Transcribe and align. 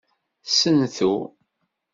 Sentu. 0.57 1.11